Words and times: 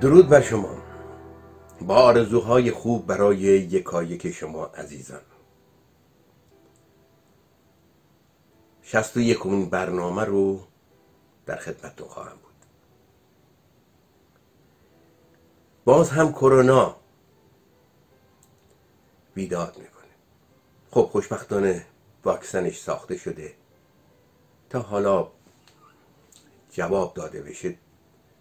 درود 0.00 0.28
بر 0.28 0.40
شما. 0.40 0.74
با 1.80 1.94
آرزوهای 1.94 2.70
خوب 2.70 3.06
برای 3.06 3.36
یکایک 3.36 4.30
شما 4.30 4.64
عزیزان. 4.64 5.29
شست 8.92 9.16
و 9.16 9.20
یکمین 9.20 9.70
برنامه 9.70 10.24
رو 10.24 10.66
در 11.46 11.56
خدمتتون 11.56 12.08
خواهم 12.08 12.36
بود. 12.36 12.54
باز 15.84 16.10
هم 16.10 16.32
کرونا 16.32 16.96
بیداد 19.34 19.78
می‌کنه. 19.78 20.10
خب 20.90 21.08
خوشبختانه 21.12 21.86
واکسنش 22.24 22.78
ساخته 22.78 23.16
شده. 23.16 23.54
تا 24.70 24.80
حالا 24.80 25.28
جواب 26.70 27.14
داده 27.14 27.42
بشه 27.42 27.78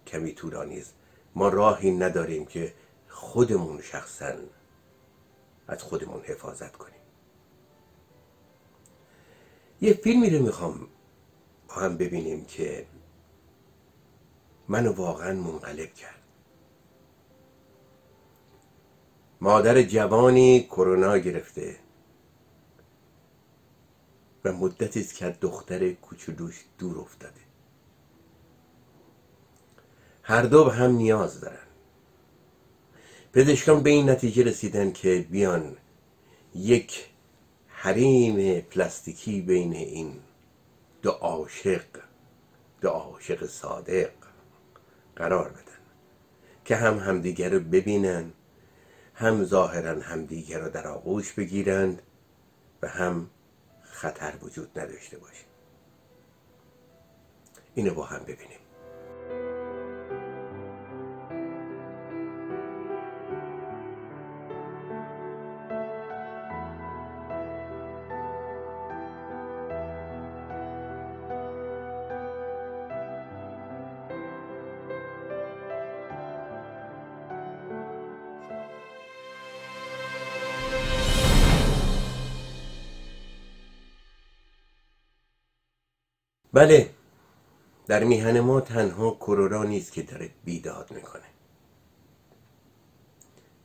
کمی 0.08 0.34
طولانی 0.34 0.80
است. 0.80 0.94
ما 1.36 1.50
راهی 1.50 1.92
نداریم 1.92 2.46
که 2.46 2.74
خودمون 3.10 3.82
شخصا 3.82 4.34
از 5.68 5.84
خودمون 5.84 6.22
حفاظت 6.22 6.78
کنیم. 6.78 6.99
یه 9.82 9.94
فیلمی 9.94 10.30
رو 10.30 10.44
می‌خوام 10.44 10.88
با 11.68 11.76
هم 11.76 11.98
ببینیم 11.98 12.46
که 12.46 12.86
منو 14.68 14.92
واقعا 14.92 15.34
منقلب 15.34 15.94
کرد. 15.94 16.20
مادر 19.42 19.82
جوانی 19.82 20.64
کرونا 20.64 21.18
گرفته 21.18 21.80
و 24.46 24.54
مدتی 24.54 25.00
است 25.00 25.16
که 25.16 25.38
دختر 25.42 25.92
کوچولوش 25.92 26.66
دور 26.78 27.00
افتاده. 27.00 27.42
هر 30.24 30.42
دو 30.42 30.66
به 30.66 30.72
هم 30.72 30.92
نیاز 30.92 31.42
دارن. 31.42 31.68
پزشکان 33.34 33.84
به 33.84 33.90
این 33.90 34.10
نتیجه 34.10 34.44
رسیدن 34.44 34.92
که 34.92 35.28
بیان 35.32 35.78
یک 36.56 37.10
حریم 37.82 38.62
پلاستیکی 38.62 39.42
بین 39.42 39.74
این 39.74 40.20
دو 41.02 41.12
عاشق 41.12 41.86
دو 42.82 42.90
عاشق 42.90 43.46
صادق 43.46 44.12
قرار 45.16 45.50
بدن 45.50 45.80
که 46.66 46.76
هم 46.76 46.98
همدیگر 46.98 47.50
رو 47.50 47.60
ببینن 47.60 48.34
هم 49.14 49.44
ظاهرا 49.44 50.02
همدیگر 50.02 50.60
رو 50.60 50.70
در 50.70 50.88
آغوش 50.88 51.34
بگیرند 51.34 52.02
و 52.82 52.88
هم 52.88 53.30
خطر 53.82 54.34
وجود 54.42 54.80
نداشته 54.80 55.18
باشه. 55.18 55.46
اینو 57.76 57.94
با 57.94 58.04
هم 58.04 58.24
ببینیم. 58.24 58.60
بله. 86.54 86.90
در 87.88 88.04
میهن 88.04 88.40
ما 88.40 88.62
تنها 88.62 89.12
کرونا 89.12 89.64
نیست 89.64 89.92
که 89.92 90.04
داره 90.04 90.30
بیداد 90.46 90.92
می‌کنه. 90.92 91.24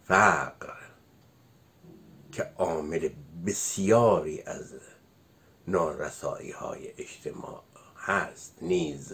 فقر 0.04 0.74
که 2.32 2.42
عامل 2.58 3.08
بسیاری 3.46 4.42
از 4.42 4.74
نارسایی 5.68 6.50
های 6.50 6.88
اجتماع 6.88 7.62
هست 7.96 8.58
نیز. 8.62 9.12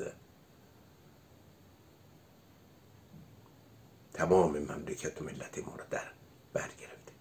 تمام 4.12 4.58
مملکت 4.58 5.22
و 5.22 5.24
ملت 5.24 5.58
ما 5.58 5.74
رو 5.76 5.84
در 5.90 6.10
برگرفته. 6.52 7.12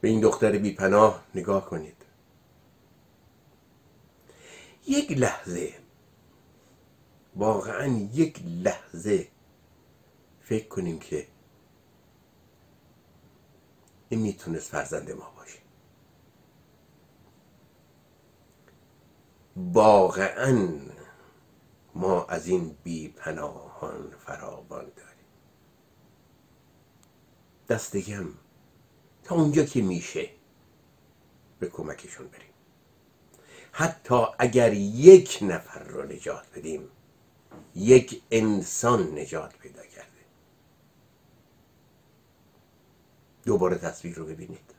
به 0.00 0.08
این 0.08 0.20
دختر 0.20 0.58
بی 0.58 0.74
پناه 0.74 1.24
نگاه 1.34 1.66
کنید. 1.66 2.07
یک 4.88 5.12
لحظه. 5.12 5.74
واقعا 7.36 7.86
یک 8.12 8.42
لحظه 8.44 9.28
فکر 10.40 10.68
کنیم 10.68 10.98
که 10.98 11.28
این 14.08 14.20
می‌تونست 14.20 14.70
فرزند 14.70 15.10
ما 15.10 15.30
باشه. 15.36 15.58
واقعا 19.56 20.78
ما 21.94 22.24
از 22.24 22.46
این 22.46 22.76
بی 22.82 23.08
پناهان 23.08 24.10
فراوان 24.10 24.92
داریم. 24.96 25.26
دستگم 27.68 28.26
تا 29.24 29.34
اونجا 29.34 29.64
که 29.64 29.82
میشه 29.82 30.30
به 31.58 31.68
کمکشون 31.68 32.28
بریم. 32.28 32.47
حتی 33.78 34.26
اگر 34.38 34.72
یک 34.72 35.38
نفر 35.42 35.84
رو 35.84 36.02
نجات 36.02 36.46
بدیم 36.56 36.88
یک 37.74 38.22
انسان 38.30 39.18
نجات 39.18 39.58
پیدا 39.58 39.82
کرده. 39.86 40.08
دوباره 43.44 43.78
تصویر 43.78 44.14
رو 44.14 44.26
ببینید. 44.26 44.74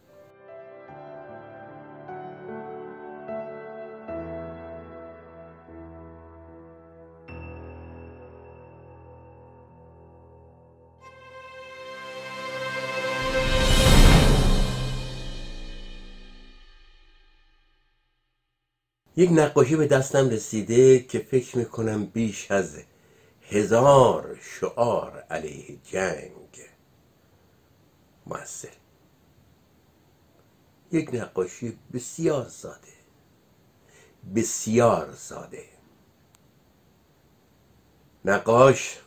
یک 19.20 19.30
نقاشی 19.32 19.76
به 19.76 19.88
دستم 19.88 20.30
رسیده 20.30 21.00
که 21.00 21.20
فکر 21.20 21.58
می‌کنم 21.58 22.06
بیش 22.06 22.52
از 22.52 22.80
هزار 23.50 24.40
شعار 24.42 25.20
علیه 25.20 25.78
جنگ. 25.84 26.70
موثر 28.28 28.70
یک 30.92 31.10
نقاشی 31.14 31.78
بسیار 31.94 32.50
ساده. 32.50 32.94
بسیار 34.36 35.16
ساده. 35.16 35.66
نقاش 38.26 39.00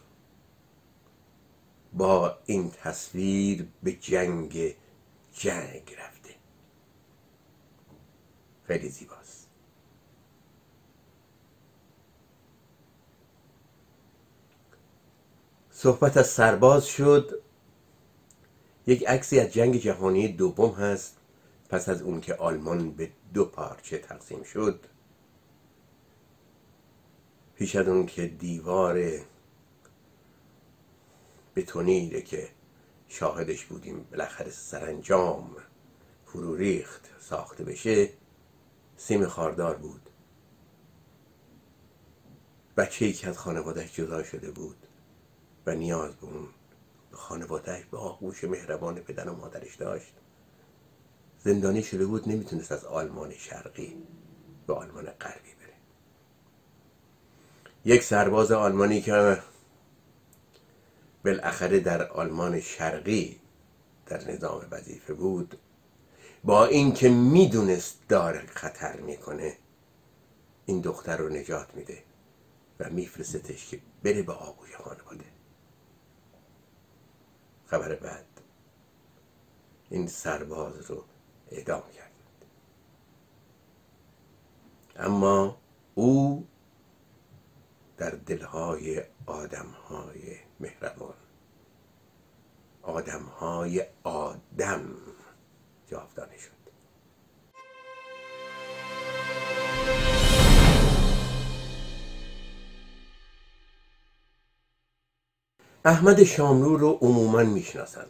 با 1.93 2.39
این 2.47 2.71
تصویر 2.71 3.69
به 3.83 3.93
جنگ 3.93 4.75
جنگ 5.33 5.95
رفته. 5.99 6.35
خیلی 8.67 8.89
زیباست 8.89 9.22
صحبت 15.83 16.17
از 16.17 16.27
سرباز 16.27 16.87
شد. 16.87 17.43
یک 18.87 19.09
عکسی 19.09 19.41
از 19.41 19.53
جنگ 19.53 19.77
جهانی 19.77 20.29
دوم 20.29 20.71
هست. 20.71 21.17
پس 21.69 21.89
از 21.89 22.03
اون 22.03 22.21
که 22.21 22.35
آلمان 22.35 22.91
به 22.91 23.11
دو 23.35 23.45
پارچه 23.45 23.99
تقسیم 23.99 24.43
شد. 24.43 24.87
پیش 27.55 27.77
از 27.77 27.89
اون 27.89 28.07
که 28.07 28.27
دیوار 28.27 29.03
بتونیره 31.57 32.23
که 32.23 32.49
شاهدش 33.09 33.65
بودیم 33.65 34.07
بالاخره 34.11 34.51
سرانجام 34.51 35.57
فرو 36.27 36.57
ریخت 36.57 37.11
ساخته 37.21 37.65
بشه 37.65 38.09
سیم 38.97 39.27
خاردار 39.27 39.77
بود. 39.77 40.11
بچه 42.77 43.05
ای 43.05 43.13
که 43.13 43.29
از 43.29 43.39
خانوادهش 43.39 43.95
جدا 43.95 44.23
شده 44.23 44.51
بود. 44.51 44.77
و 45.67 45.75
نیاز 45.75 46.17
به 46.17 46.27
اون 46.27 46.49
خانوادهش 47.11 47.85
به 47.85 47.99
آغوش 47.99 48.45
مهربان 48.45 49.01
پدر 49.01 49.29
و 49.29 49.37
مادرش 49.37 49.77
داشت. 49.77 50.13
زندانی 51.39 51.83
شده 51.83 52.07
بود 52.07 52.29
نمی‌تونست 52.29 52.73
از 52.73 52.85
آلمان 52.85 53.35
شرقی 53.35 53.97
به 54.67 54.75
آلمان 54.75 55.05
غربی 55.05 55.55
بره. 55.61 55.75
یک 57.85 58.03
سرباز 58.03 58.53
آلمانی 58.53 59.01
که 59.01 59.39
بالاخره 61.25 61.81
در 61.81 62.09
آلمان 62.09 62.61
شرقی 62.61 63.41
در 64.07 64.31
نظام 64.31 64.67
وظیفه 64.71 65.15
بود 65.15 65.59
با 66.45 66.67
اینکه 66.67 67.09
می‌دونست 67.09 67.99
داره 68.09 68.47
خطر 68.47 69.01
می‌کنه 69.01 69.57
این 70.67 70.81
دختر 70.81 71.17
رو 71.17 71.29
نجات 71.29 71.75
میده 71.75 72.03
و 72.81 72.91
میفرستش 72.91 73.69
که 73.69 73.81
بره 74.03 74.23
به 74.23 74.33
آغوش 74.33 74.77
خانواده. 74.77 75.32
خبر 77.73 77.95
بعد 77.95 78.27
این 79.91 80.07
سرباز 80.07 80.91
رو 80.91 81.05
اعدام 81.51 81.83
کرد. 81.91 82.13
اما 84.97 85.57
او 85.95 86.47
در 87.97 88.11
دلهای 88.11 89.03
آدمهای 89.27 90.37
مهربان 90.61 91.15
آدمهای 92.83 93.87
آدم 94.05 94.97
جاودانه 95.87 96.39
شد. 96.39 96.52
احمد 105.85 106.25
شاملو 106.25 106.77
رو 106.77 106.99
عموما 107.01 107.43
می‌شناسند. 107.43 108.07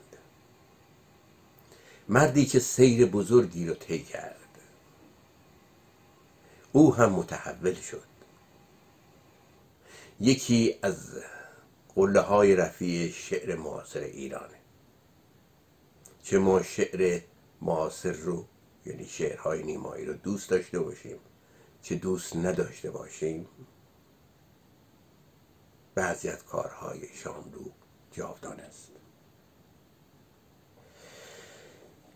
مردی 2.08 2.46
که 2.46 2.58
سیر 2.58 3.06
بزرگی 3.06 3.66
رو 3.66 3.74
طی 3.74 4.02
کرد. 4.02 4.36
او 6.72 6.94
هم 6.94 7.12
متحول 7.12 7.74
شد. 7.74 8.02
یکی 10.20 10.74
از 10.82 11.18
قله 11.94 12.20
های 12.20 12.56
رفیع 12.56 13.10
شعر 13.10 13.56
معاصر 13.56 14.00
ایرانه. 14.00 14.58
چه 16.22 16.38
ما 16.38 16.62
شعر 16.62 17.20
معاصر 17.62 18.12
رو 18.12 18.44
یعنی 18.86 19.04
شعرهای 19.04 19.62
نیمایی 19.62 20.04
رو 20.04 20.12
دوست 20.12 20.50
داشته 20.50 20.80
باشیم 20.80 21.16
چه 21.82 21.94
دوست 21.94 22.36
نداشته 22.36 22.90
باشیم 22.90 23.46
بعضی 25.94 26.28
از 26.28 26.44
کارهای 26.44 27.08
شاملو 27.14 27.64
جاودان 28.12 28.60
است. 28.60 28.88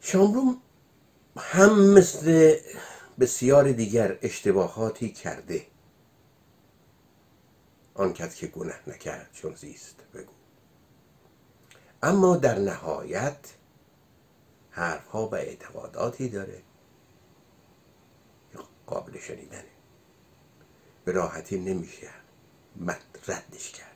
شاملو 0.01 0.55
هم 1.39 1.95
مثل 1.95 2.57
بسیار 3.21 3.73
دیگر 3.73 4.19
اشتباهاتی 4.23 5.13
کرده. 5.13 5.67
آن 7.95 8.13
کس 8.13 8.35
که 8.35 8.47
گناه 8.47 8.81
نکرد 8.87 9.31
چون 9.33 9.55
زیست 9.55 9.97
بگو. 10.15 10.33
اما 12.03 12.37
در 12.37 12.59
نهایت 12.59 13.55
حرفها 14.71 15.29
و 15.29 15.35
اعتقاداتی 15.35 16.29
داره 16.29 16.63
قابل 18.87 19.19
شنیدنه. 19.19 19.65
به 21.05 21.13
راحتی 21.13 21.59
نمیشه 21.59 22.11
ردش 23.29 23.71
کرد. 23.73 23.87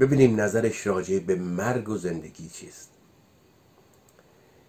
ببینیم 0.00 0.40
نظرش 0.40 0.86
راجع 0.86 1.18
به 1.18 1.34
مرگ 1.34 1.88
و 1.88 1.96
زندگی 1.96 2.48
چیست. 2.48 2.90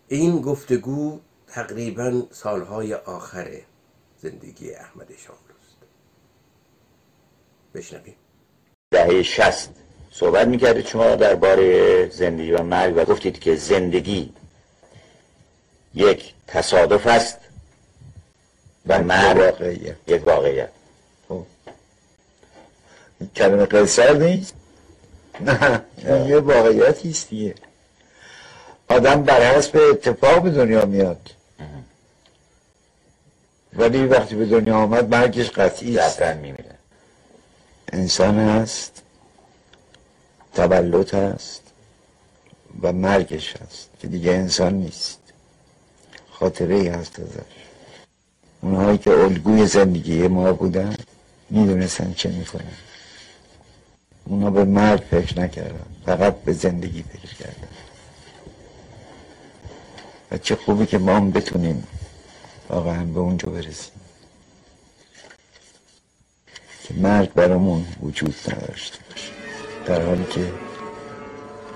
این 0.07 0.41
گفتگو 0.41 1.19
تقریبا 1.47 2.24
سالهای 2.31 2.94
آخر 2.94 3.62
زندگی 4.21 4.74
احمد 4.74 5.07
شاملوست 5.18 5.77
بشنویم. 7.74 8.15
دهه 8.91 9.24
شست 9.24 9.69
صحبت 10.12 10.47
می‌کردید 10.47 10.86
شما 10.86 11.15
درباره 11.15 12.09
زندگی 12.09 12.51
و 12.51 12.63
مرگ 12.63 12.97
و 12.97 13.03
گفتید 13.03 13.39
که 13.39 13.56
زندگی 13.56 14.33
یک 15.94 16.33
تصادف 16.47 17.07
است 17.07 17.38
و 18.88 19.03
مرگ 19.03 19.91
یک 20.07 20.27
واقعیت. 20.27 20.79
کلمه 23.36 23.66
قصر 23.66 24.13
نیست؟ 24.13 24.54
نه 25.42 25.81
این 25.98 26.25
یه 26.25 26.38
واقعیتی 26.38 27.10
است 27.10 27.30
دیگه. 27.30 27.56
آدم 28.88 29.24
بر 29.24 29.56
حسب 29.56 29.77
اتفاق 29.92 30.44
به 30.44 30.50
دنیا 30.50 30.86
میاد. 30.86 31.30
ولی 33.74 34.06
وقتی 34.06 34.36
به 34.36 34.45
دنیا 34.45 34.77
آمد 34.77 35.16
مرگش 35.16 35.50
قطعی 35.50 36.00
است. 36.00 36.21
میمیره. 36.21 36.75
انسان 37.94 38.39
است 38.39 39.01
تولد 40.54 41.13
هست 41.13 41.62
و 42.81 42.94
مرگش 42.94 43.54
هست 43.57 43.89
که 44.00 44.07
دیگه 44.07 44.31
انسان 44.31 44.74
نیست. 44.74 45.19
خاطره 46.31 46.75
ای 46.75 46.88
هست 46.88 47.19
ازش. 47.19 47.39
اونهایی 48.62 48.98
که 48.98 49.12
الگوی 49.12 49.65
زندگی 49.65 50.27
ما 50.27 50.54
بودن 50.54 50.95
می‌دونستن 51.50 52.13
چه 52.13 52.30
می‌کنن. 52.30 52.74
اونا 54.30 54.50
به 54.50 54.66
مرگ 54.66 55.02
فکر 55.12 55.40
نکردن. 55.40 55.86
فقط 56.06 56.36
به 56.36 56.54
زندگی 56.54 57.04
فکر 57.04 57.36
کردن. 57.36 57.68
و 60.31 60.38
چه 60.38 60.56
خوبی 60.56 60.86
که 60.86 60.98
ما 60.98 61.16
هم 61.16 61.31
بتونیم 61.31 61.88
واقعا 62.70 63.04
به 63.04 63.20
اونجا 63.20 63.52
برسیم. 63.52 63.92
که 66.84 66.94
مرگ 66.94 67.34
برامون 67.34 67.86
وجود 68.02 68.36
نداشته 68.48 68.98
باشه. 69.10 69.31
در 69.86 70.06
حالی 70.06 70.26
که 70.26 70.52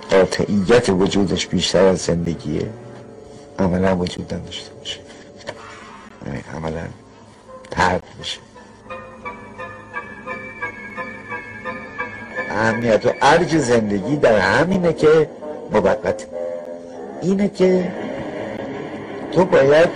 قاطعیت 0.09 0.89
وجودش 0.89 1.47
بیشتر 1.47 1.85
از 1.85 1.99
زندگیه 1.99 2.69
عملا 3.59 3.97
وجود 3.97 4.33
نداشته 4.33 4.73
باشه. 4.73 4.99
یعنی 6.25 6.43
عملا 6.53 6.87
اهمیت 12.53 13.05
و 13.05 13.13
ارج 13.21 13.57
زندگی 13.57 14.15
در 14.15 14.39
همینه 14.39 14.93
که 14.93 15.29
موقت. 15.71 16.25
اینه 17.21 17.49
که 17.49 17.91
تو 19.31 19.45
باید 19.45 19.89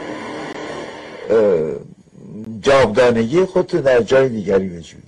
جاودانگی 2.62 3.45
خودتو 3.45 3.81
در 3.81 4.01
جای 4.01 4.29
دیگری 4.29 4.67
بجویی. 4.67 5.03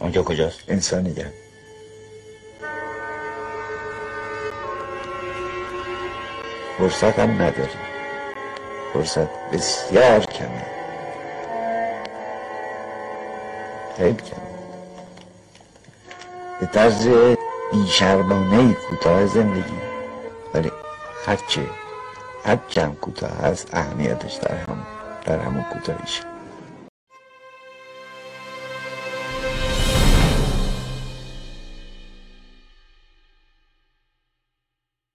اونجا 0.00 0.22
کجاست؟ 0.22 0.58
انسانیت 0.68 1.26
فرصت 6.78 7.18
هم 7.18 7.42
نداریم 7.42 7.80
فرصت 8.92 9.28
بسیار 9.52 10.20
کمه. 10.20 10.66
خیلی 13.96 14.12
کمه. 14.12 14.47
به 16.60 16.66
طرز 16.66 17.08
بیشرمانه 17.72 18.74
کوتاه 18.74 19.26
زندگی. 19.26 19.78
ولی 20.54 20.70
هرچه 21.24 21.66
هر 22.44 22.58
هم 22.76 22.94
کوتاه 22.94 23.30
هست 23.30 23.74
اهمیتش 23.74 24.34
در 24.34 24.54
هم 24.54 24.86
در 25.26 25.38
همون 25.38 25.62
کوتاهیشه 25.62 26.22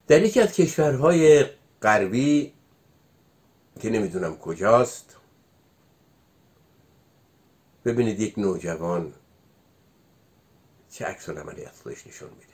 در 0.07 0.21
یکی 0.21 0.39
از 0.39 0.53
کشورهای 0.53 1.45
غربی 1.81 2.53
که 3.81 3.89
نمی‌دونم 3.89 4.37
کجاست 4.37 5.17
ببینید 7.85 8.19
یک 8.19 8.39
نوجوان 8.39 9.13
چه 10.93 11.05
عکس 11.05 11.29
عملی 11.29 11.65
از 11.65 11.81
خودش 11.81 12.07
نشون 12.07 12.29
میده. 12.29 12.53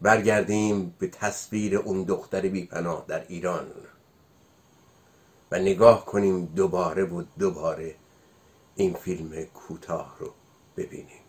برگردیم 0.00 0.94
به 0.98 1.08
تصویر 1.08 1.76
اون 1.76 2.02
دختر 2.02 2.40
بیپناه 2.40 3.04
در 3.08 3.26
ایران. 3.28 3.70
و 5.50 5.58
نگاه 5.58 6.06
کنیم 6.06 6.44
دوباره 6.44 7.04
و 7.04 7.22
دوباره 7.38 7.94
این 8.76 8.94
فیلم 8.94 9.44
کوتاه 9.44 10.16
رو 10.18 10.34
ببینیم. 10.76 11.22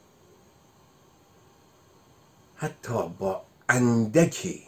حتی 2.56 3.10
با 3.20 3.46
اندکی 3.70 4.68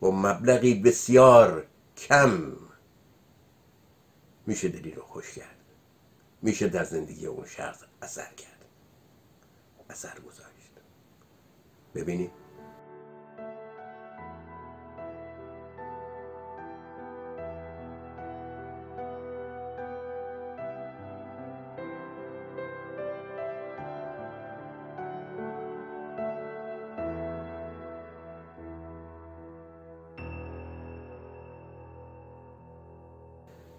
با 0.00 0.10
مبلغی 0.10 0.74
بسیار 0.74 1.66
کم 1.96 2.56
میشه 4.46 4.68
دلی 4.68 4.90
رو 4.90 5.02
خوش 5.02 5.32
کرد. 5.34 5.53
میشه 6.44 6.68
در 6.68 6.84
زندگی 6.84 7.26
اون 7.26 7.46
شخص 7.46 7.82
اثر 8.02 8.28
کرد. 8.36 8.64
اثر 9.90 10.20
گذاشت. 10.20 10.70
ببینیم. 11.94 12.30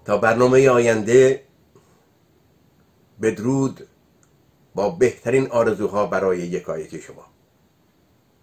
تا 0.05 0.17
برنامه 0.17 0.69
آینده 0.69 1.43
بدرود 3.25 3.87
با 4.75 4.89
بهترین 4.89 5.51
آرزوها 5.51 6.07
برای 6.07 6.39
یکایک 6.39 7.01
شما. 7.01 7.25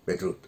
بدرود. 0.07 0.47